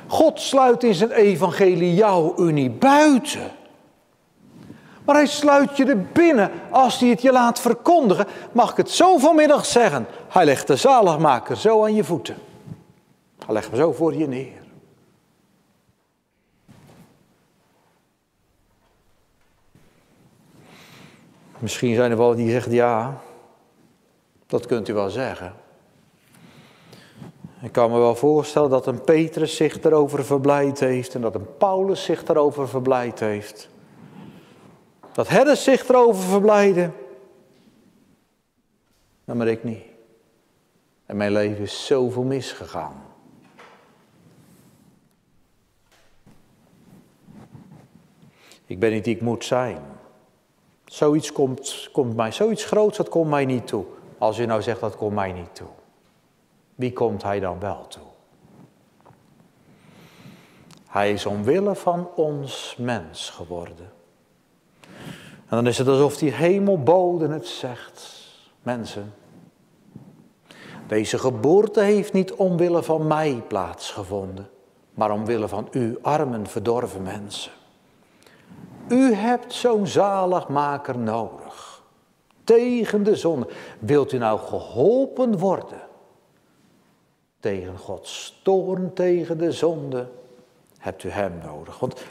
[0.07, 3.51] God sluit in zijn evangelie jouw unie buiten.
[5.05, 8.27] Maar hij sluit je er binnen als hij het je laat verkondigen.
[8.51, 10.07] Mag ik het zo vanmiddag zeggen?
[10.27, 12.35] Hij legt de zaligmaker zo aan je voeten.
[13.47, 14.63] Legt hem zo voor je neer.
[21.59, 23.21] Misschien zijn er wel die zeggen, ja,
[24.45, 25.53] dat kunt u wel zeggen.
[27.61, 31.57] Ik kan me wel voorstellen dat een Petrus zich erover verblijd heeft en dat een
[31.57, 33.69] Paulus zich erover verblijd heeft.
[35.11, 36.93] Dat herders zich erover verblijden.
[39.25, 39.83] Nou, maar ik niet.
[41.05, 43.04] En mijn leven is zoveel misgegaan.
[48.65, 49.81] Ik ben niet die ik moet zijn.
[50.85, 53.85] Zoiets komt, komt mij, zoiets groots, dat komt mij niet toe.
[54.17, 55.67] Als u nou zegt dat komt mij niet toe.
[56.75, 58.03] Wie komt hij dan wel toe?
[60.87, 63.91] Hij is omwille van ons mens geworden.
[65.47, 68.23] En dan is het alsof die hemelbode het zegt.
[68.63, 69.13] Mensen,
[70.87, 74.49] deze geboorte heeft niet omwille van mij plaatsgevonden,
[74.93, 77.51] maar omwille van u armen verdorven mensen.
[78.87, 81.83] U hebt zo'n zaligmaker nodig.
[82.43, 83.47] Tegen de zonde.
[83.79, 85.81] Wilt u nou geholpen worden?
[87.39, 90.07] Tegen Gods toorn, tegen de zonde.
[90.77, 91.79] Hebt u hem nodig.
[91.79, 92.03] Want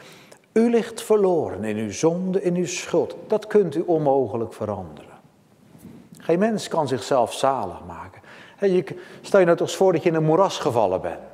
[0.53, 3.17] u ligt verloren in uw zonde, in uw schuld.
[3.27, 5.15] Dat kunt u onmogelijk veranderen.
[6.19, 8.23] Geen mens kan zichzelf zalig maken.
[9.21, 11.34] stel je nou toch eens voor dat je in een moeras gevallen bent.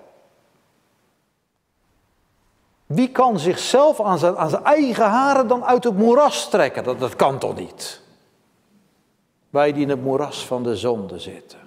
[2.90, 6.84] Wie kan zichzelf aan zijn, eigen haren dan uit het moeras trekken?
[6.84, 8.00] Dat, dat kan toch niet?
[9.50, 11.58] Wij die in het moeras van de zonde zitten.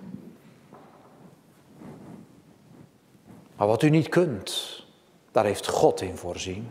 [3.55, 4.83] Maar wat u niet kunt,
[5.31, 6.69] daar heeft God in voorzien.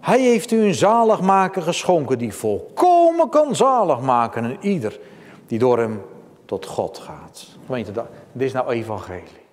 [0.00, 5.00] Hij heeft u een zaligmaker geschonken die volkomen kan zalig maken en ieder
[5.46, 6.02] die door hem
[6.44, 7.46] tot God gaat.
[7.66, 7.92] Gemeente,
[8.32, 9.46] dit is nou evangelie.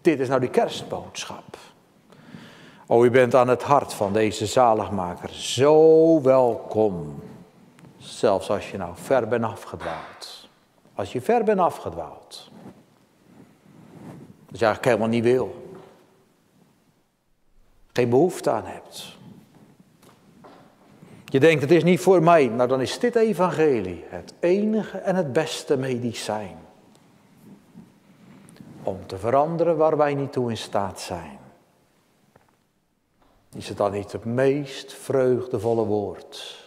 [0.00, 1.56] Dit is nou die kerstboodschap.
[2.90, 7.22] O, u bent aan het hart van deze zaligmaker zo welkom.
[7.98, 10.48] Zelfs als je nou ver bent afgedwaald.
[10.94, 12.50] Als je ver bent afgedwaald.
[14.46, 15.76] Dat je eigenlijk helemaal niet wil.
[17.92, 19.16] Geen behoefte aan hebt.
[21.24, 22.46] Je denkt het is niet voor mij.
[22.46, 26.56] Nou dan is dit evangelie het enige en het beste medicijn.
[28.82, 31.37] Om te veranderen waar wij niet toe in staat zijn.
[33.54, 36.64] Is het dan niet het meest vreugdevolle woord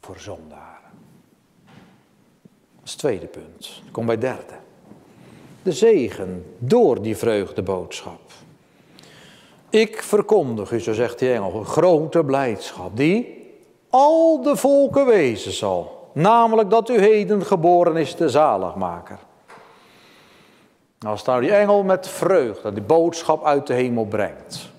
[0.00, 0.90] voor zondaren?
[2.74, 3.82] Dat is het tweede punt.
[3.90, 4.54] Kom bij derde.
[5.62, 8.20] De zegen door die vreugdeboodschap.
[9.70, 13.50] Ik verkondig u, zo zegt die engel, een grote blijdschap die
[13.90, 16.10] al de volken wezen zal.
[16.12, 19.18] Namelijk dat u heden geboren is de zaligmaker.
[20.98, 24.71] Nou, als nou die engel met vreugde die boodschap uit de hemel brengt.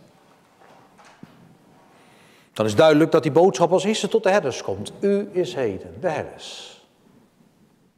[2.53, 4.91] Dan is duidelijk dat die boodschap als eerste tot de herders komt.
[4.99, 6.81] U is heden, de herders.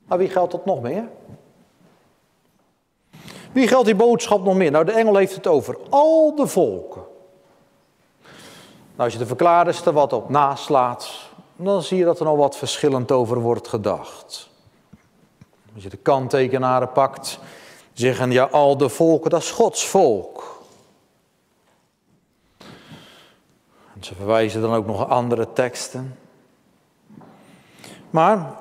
[0.06, 1.08] Maar wie geldt dat nog meer?
[3.52, 4.72] Wie geldt die boodschap nog meer?
[4.72, 7.04] Nou, de engel heeft het over al de volken.
[8.96, 11.10] Nou, als je de verklaarster wat op naslaat,
[11.56, 14.50] dan zie je dat er nog wat verschillend over wordt gedacht.
[15.74, 17.40] Als je de kanttekenaren pakt,
[17.94, 20.55] zeggen ja, al de volken, dat is Gods volk.
[24.06, 26.18] Ze verwijzen dan ook nog andere teksten.
[28.10, 28.54] Maar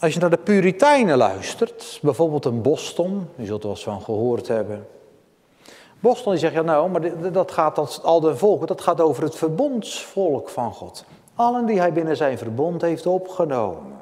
[0.00, 4.02] als je naar de Puritijnen luistert, bijvoorbeeld een Boston, je zult er wel eens van
[4.02, 4.86] gehoord hebben.
[6.00, 9.22] Boston die zegt, ja nou, maar dat gaat, dat, al de volken, dat gaat over
[9.22, 11.04] het verbondsvolk van God.
[11.34, 13.92] Allen die hij binnen zijn verbond heeft opgenomen.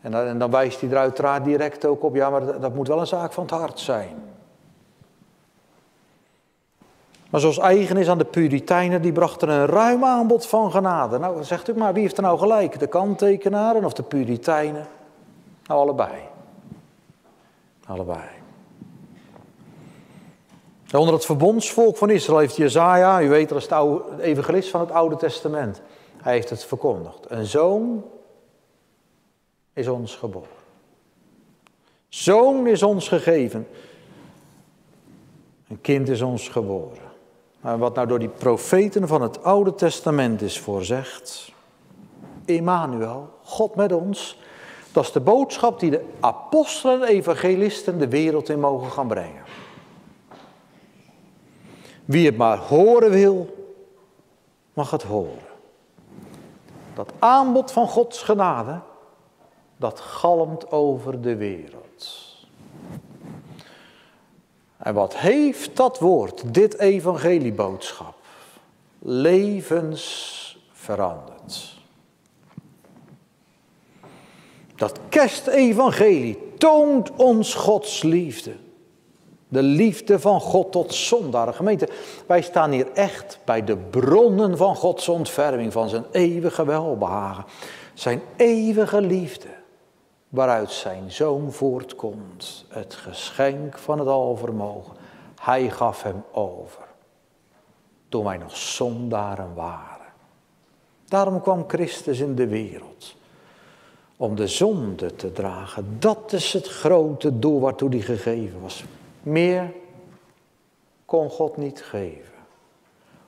[0.00, 2.88] En dan, en dan wijst hij er uiteraard direct ook op, ja, maar dat moet
[2.88, 4.31] wel een zaak van het hart zijn.
[7.32, 11.18] Maar zoals eigen is aan de Puritijnen, die brachten een ruim aanbod van genade.
[11.18, 12.78] Nou, zegt u maar, wie heeft er nou gelijk?
[12.78, 14.86] De kanttekenaren of de Puritijnen?
[15.66, 16.12] Nou, allebei.
[17.86, 18.28] Allebei.
[20.92, 24.80] Onder het verbondsvolk van Israël heeft Jezaja, u weet dat is het oude, evangelist van
[24.80, 25.82] het Oude Testament.
[26.16, 27.30] Hij heeft het verkondigd.
[27.30, 28.04] Een zoon
[29.72, 30.48] is ons geboren.
[32.08, 33.68] Zoon is ons gegeven.
[35.68, 37.01] Een kind is ons geboren.
[37.62, 41.52] Wat nou door die profeten van het Oude Testament is voorzegd.
[42.44, 44.38] Emmanuel, God met ons.
[44.92, 49.42] Dat is de boodschap die de apostelen en evangelisten de wereld in mogen gaan brengen.
[52.04, 53.54] Wie het maar horen wil,
[54.72, 55.50] mag het horen.
[56.94, 58.80] Dat aanbod van Gods genade,
[59.76, 62.31] dat galmt over de wereld.
[64.82, 68.14] En wat heeft dat woord, dit evangelieboodschap,
[68.98, 71.80] levens veranderd?
[74.74, 78.52] Dat kerstevangelie toont ons Gods liefde.
[79.48, 81.54] De liefde van God tot zondaar.
[81.54, 81.88] Gemeente,
[82.26, 87.44] wij staan hier echt bij de bronnen van Gods ontferming, van zijn eeuwige welbehagen.
[87.94, 89.48] Zijn eeuwige liefde,
[90.32, 92.64] waaruit zijn zoon voortkomt.
[92.68, 94.96] Het geschenk van het alvermogen.
[95.40, 96.84] Hij gaf hem over,
[98.08, 100.06] toen wij nog zondaren waren.
[101.04, 103.14] Daarom kwam Christus in de wereld
[104.16, 105.96] om de zonde te dragen.
[105.98, 108.84] Dat is het grote doel waartoe hij gegeven was.
[109.22, 109.72] Meer
[111.04, 112.32] kon God niet geven.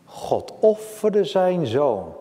[0.04, 2.14] God offerde zijn zoon.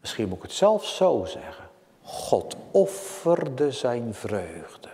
[0.00, 1.67] Misschien moet ik het zelf zo zeggen.
[2.10, 4.88] God offerde zijn vreugde.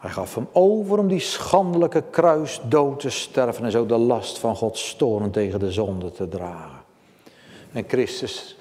[0.00, 4.56] Hij gaf hem over om die schandelijke kruisdood te sterven en zo de last van
[4.56, 6.80] Gods storen tegen de zonde te dragen.
[7.72, 8.56] En Christus,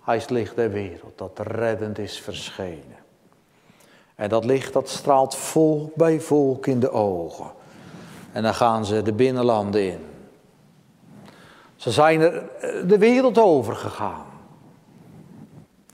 [0.00, 2.98] hij is licht der wereld dat reddend is verschenen.
[4.14, 7.52] En dat licht dat straalt volk bij volk in de ogen.
[8.32, 10.04] En dan gaan ze de binnenlanden in.
[11.76, 14.32] Ze zijn er eh, de wereld over gegaan.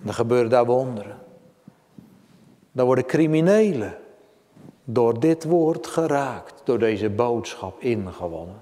[0.03, 1.19] Dan gebeuren daar wonderen.
[2.73, 3.97] Dan worden criminelen
[4.85, 8.61] door dit woord geraakt, door deze boodschap ingewonnen.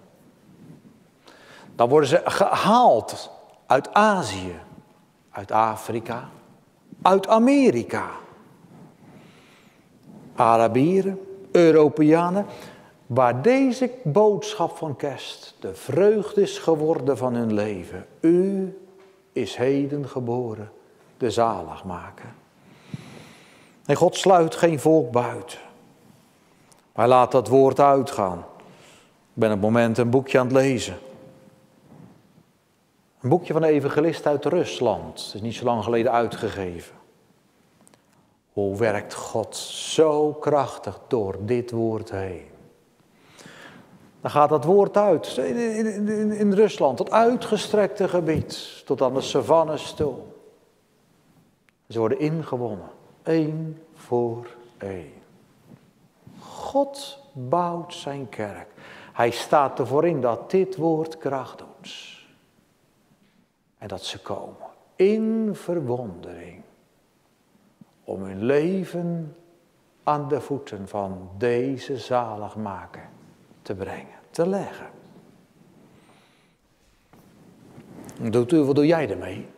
[1.75, 3.31] Dan worden ze gehaald
[3.67, 4.61] uit Azië,
[5.31, 6.29] uit Afrika,
[7.03, 8.11] uit Amerika.
[10.35, 11.21] Arabieren,
[11.53, 12.47] Europeanen,
[13.07, 18.07] waar deze boodschap van kerst de vreugde is geworden van hun leven.
[18.21, 18.73] U
[19.33, 20.71] is heden geboren,
[21.19, 22.33] de zaligmaker.
[23.85, 25.59] En God sluit geen volk buiten.
[26.93, 28.39] Hij laat dat woord uitgaan.
[28.39, 30.99] Ik ben op het moment een boekje aan het lezen.
[33.21, 35.25] Een boekje van een evangelist uit Rusland.
[35.25, 36.95] Het is niet zo lang geleden uitgegeven.
[38.53, 42.47] Hoe werkt God zo krachtig door dit woord heen?
[44.21, 49.15] Dan gaat dat woord uit in, in, in, in Rusland, tot uitgestrekte gebied, tot aan
[49.15, 50.15] de savannes toe.
[51.89, 52.91] Ze worden ingewonnen,
[53.23, 55.13] één voor één.
[56.39, 58.69] God bouwt zijn kerk.
[59.13, 62.27] Hij staat ervoor in dat dit woord kracht doet.
[63.79, 66.63] En dat ze komen in verwondering
[68.05, 69.37] om hun leven
[70.03, 73.09] aan de voeten van deze zaligmaker
[73.63, 74.91] te brengen, te leggen.
[78.31, 79.49] Doet u, wat doe jij ermee?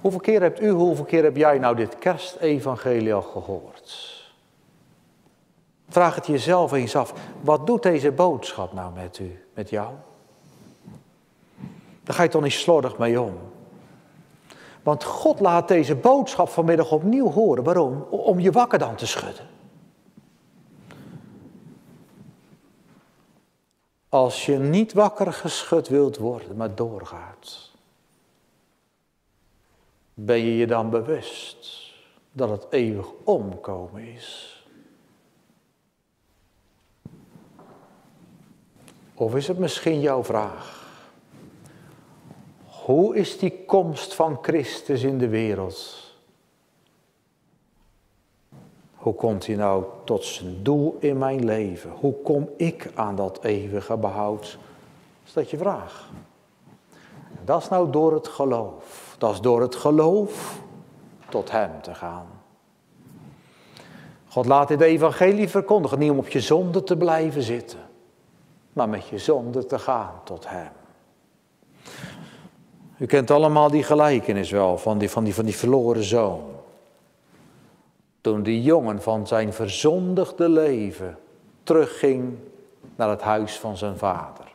[0.00, 4.16] Hoeveel keer hebt u, hoeveel keer heb jij nou dit kerstevangelie al gehoord?
[5.88, 7.14] Vraag het jezelf eens af.
[7.40, 9.92] Wat doet deze boodschap nou met u, met jou?
[12.04, 13.38] Daar ga je toch niet slordig mee om.
[14.82, 17.64] Want God laat deze boodschap vanmiddag opnieuw horen.
[17.64, 18.02] Waarom?
[18.02, 19.46] Om je wakker dan te schudden.
[24.08, 27.70] Als je niet wakker geschud wilt worden, maar doorgaat,
[30.20, 31.92] ben je je dan bewust
[32.32, 34.56] dat het eeuwig omkomen is?
[39.14, 40.86] Of is het misschien jouw vraag?
[42.66, 46.12] Hoe is die komst van Christus in de wereld?
[48.94, 51.90] Hoe komt hij nou tot zijn doel in mijn leven?
[51.90, 54.58] Hoe kom ik aan dat eeuwige behoud?
[55.24, 56.10] Is dat je vraag?
[57.44, 59.07] Dat is nou door het geloof.
[59.18, 60.60] Dat is door het geloof
[61.28, 62.26] tot Hem te gaan.
[64.28, 67.78] God laat dit evangelie verkondigen, niet om op je zonde te blijven zitten,
[68.72, 70.70] maar met je zonde te gaan tot Hem.
[72.98, 76.42] U kent allemaal die gelijkenis wel van die, van die, van die verloren zoon.
[78.20, 81.18] Toen die jongen van zijn verzondigde leven
[81.62, 82.34] terugging
[82.96, 84.47] naar het huis van zijn vader.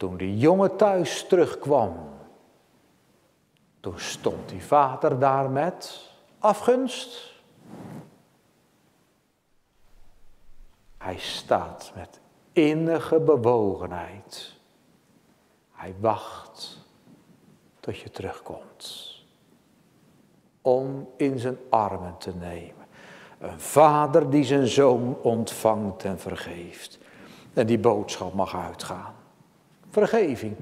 [0.00, 1.94] Toen die jongen thuis terugkwam,
[3.80, 7.32] toen stond die vader daar met afgunst.
[10.98, 12.20] Hij staat met
[12.52, 14.56] innige bewogenheid.
[15.72, 16.86] Hij wacht
[17.80, 19.14] tot je terugkomt
[20.60, 22.86] om in zijn armen te nemen.
[23.38, 26.98] Een vader die zijn zoon ontvangt en vergeeft.
[27.54, 29.18] En die boodschap mag uitgaan.
[29.90, 30.56] Vergeving,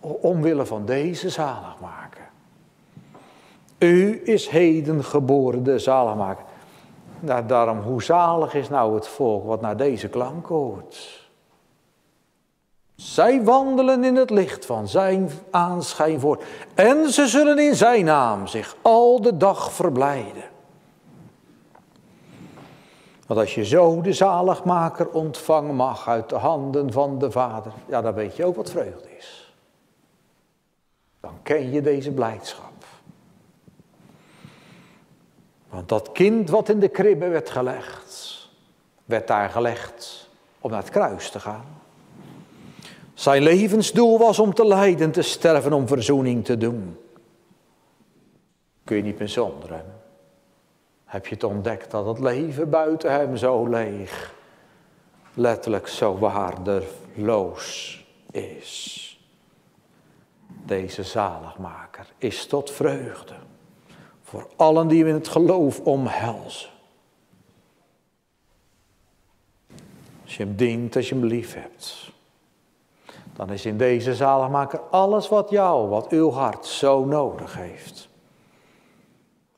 [0.00, 2.28] omwille van deze zaligmaker.
[3.78, 6.44] U is heden geboren de zaligmaker.
[7.20, 11.24] Nou, daarom, hoe zalig is nou het volk wat naar deze klank hoort.
[12.94, 16.44] Zij wandelen in het licht van zijn aanschijn voort.
[16.74, 20.54] En ze zullen in zijn naam zich al de dag verblijden.
[23.26, 28.00] Want als je zo de zaligmaker ontvangen mag uit de handen van de Vader, ja,
[28.00, 29.54] dan weet je ook wat vreugde is.
[31.20, 32.84] Dan ken je deze blijdschap.
[35.68, 38.48] Want dat kind wat in de kribbe werd gelegd,
[39.04, 40.28] werd daar gelegd
[40.60, 41.64] om naar het kruis te gaan.
[43.14, 46.96] Zijn levensdoel was om te lijden, te sterven, om verzoening te doen.
[48.84, 49.84] Kun je niet meer zonder.
[51.06, 54.34] Heb je het ontdekt dat het leven buiten hem zo leeg,
[55.34, 59.02] letterlijk zo waardeloos is.
[60.64, 63.34] Deze zaligmaker is tot vreugde
[64.22, 66.70] voor allen die hem in het geloof omhelzen.
[70.24, 72.14] Als je hem dient, als je hem lief hebt
[73.36, 78.08] dan is in deze zaligmaker alles wat jou, wat uw hart zo nodig heeft.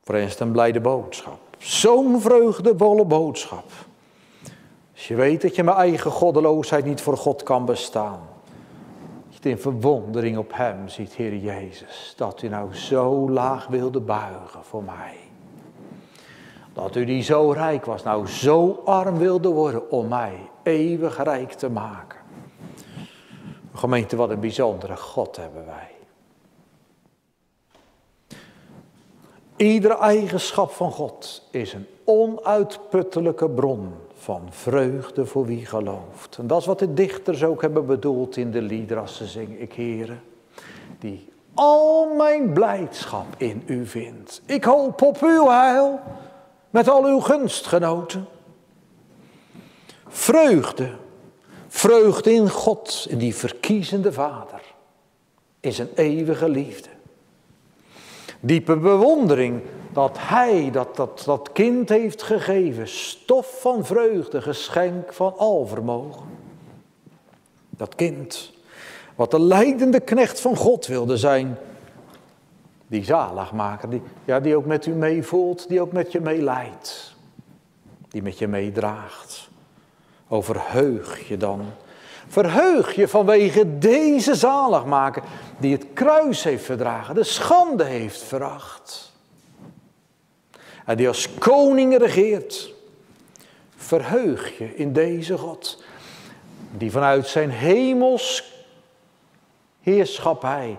[0.09, 1.38] Voor een blijde boodschap.
[1.59, 3.70] Zo'n vreugdevolle boodschap.
[4.94, 8.20] Als je weet dat je met eigen goddeloosheid niet voor God kan bestaan.
[9.30, 12.14] Dat je in verwondering op Hem ziet, Heer Jezus.
[12.16, 15.16] Dat u nou zo laag wilde buigen voor mij.
[16.72, 21.52] Dat u die zo rijk was, nou zo arm wilde worden om mij eeuwig rijk
[21.52, 22.18] te maken.
[23.74, 25.97] Gemeente, wat een bijzondere God hebben wij.
[29.59, 36.36] Iedere eigenschap van God is een onuitputtelijke bron van vreugde voor wie gelooft.
[36.38, 39.61] En dat is wat de dichters ook hebben bedoeld in de als ze zingen.
[39.61, 40.22] Ik heren,
[40.98, 44.42] die al mijn blijdschap in u vindt.
[44.46, 46.00] Ik hoop op uw heil
[46.70, 48.26] met al uw gunstgenoten.
[50.09, 50.90] Vreugde
[51.68, 54.61] Vreugde in God, in die verkiezende Vader,
[55.61, 56.88] in zijn eeuwige liefde.
[58.41, 59.62] Diepe bewondering
[59.93, 66.26] dat Hij dat, dat, dat kind heeft gegeven, stof van vreugde, geschenk van alvermogen.
[67.70, 68.53] Dat kind,
[69.14, 71.57] wat de leidende knecht van God wilde zijn,
[72.86, 77.16] die zaligmaker, die, ja, die ook met u meevoelt, die ook met je meeleidt,
[78.09, 79.49] die met je meedraagt.
[80.28, 81.61] Overheug je dan.
[82.29, 85.22] Verheug je vanwege deze zaligmaker
[85.59, 89.12] die het kruis heeft verdragen, de schande heeft veracht.
[90.85, 92.76] En die als koning regeert.
[93.76, 95.83] Verheug je in deze God,
[96.70, 98.53] die vanuit zijn hemels
[99.81, 100.79] heerschappij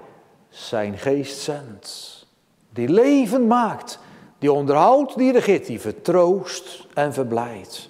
[0.50, 2.26] zijn geest zendt.
[2.70, 4.00] Die levend maakt,
[4.40, 7.90] die onderhoudt, die regeert, die vertroost en verblijdt.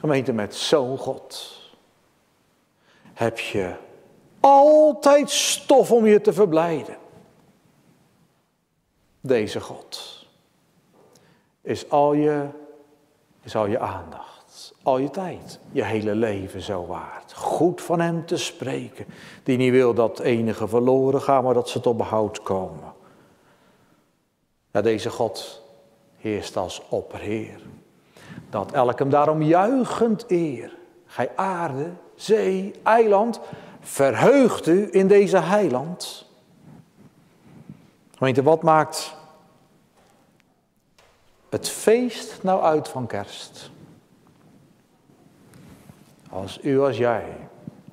[0.00, 1.53] Gemeente, met zo'n God
[3.14, 3.74] heb je
[4.40, 6.96] altijd stof om je te verblijden.
[9.20, 10.26] deze God
[11.60, 12.46] is al je,
[13.42, 17.32] is al je aandacht, al je tijd, je hele leven zo waard.
[17.32, 19.06] Goed van Hem te spreken,
[19.42, 22.92] die niet wil dat enige verloren gaan, maar dat ze tot behoud komen.
[24.70, 25.62] Ja, deze God
[26.16, 27.60] heerst als opperheer.
[28.50, 30.76] Dat elk hem daarom juichend eer.
[31.14, 33.40] Gij aarde, zee, eiland,
[33.80, 36.26] verheugt u in deze heiland.
[38.16, 39.16] Gemeente, wat maakt
[41.48, 43.70] het feest nou uit van kerst?
[46.30, 47.48] Als u als jij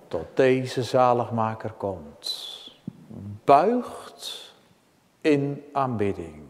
[0.07, 2.55] tot deze zaligmaker komt,
[3.43, 4.53] buigt
[5.21, 6.41] in aanbidding.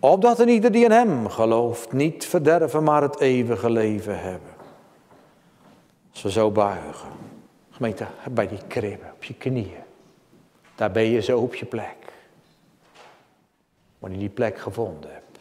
[0.00, 4.55] Opdat een ieder die in hem gelooft niet verderven, maar het eeuwige leven hebben.
[6.16, 7.08] Als we zo buigen,
[7.70, 9.82] gemeente, bij die kribben, op je knieën.
[10.74, 11.96] Daar ben je zo op je plek.
[13.98, 15.38] Wanneer je die plek gevonden hebt.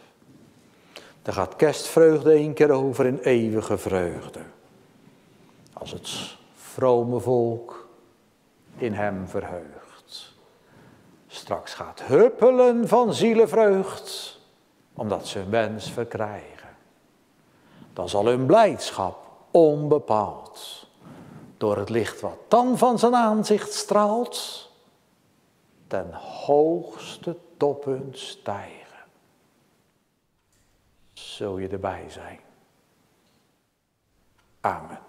[1.21, 4.39] Dan gaat kerstvreugde één keer over in eeuwige vreugde.
[5.73, 7.87] Als het vrome volk
[8.77, 10.33] in hem verheugt.
[11.27, 14.39] Straks gaat huppelen van zielenvreugd,
[14.93, 16.75] omdat ze een wens verkrijgen.
[17.93, 19.24] Dan zal hun blijdschap
[19.55, 20.87] onbepaald
[21.57, 24.69] door het licht wat dan van zijn aanzicht straalt,
[25.87, 29.05] ten hoogste toppunt stijgen.
[31.13, 32.39] Zul je erbij zijn?
[34.61, 35.04] Amen.